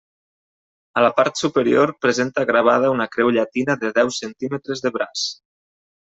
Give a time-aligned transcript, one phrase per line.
[0.99, 5.27] A la part superior presenta gravada una creu llatina de deu centímetres de braç.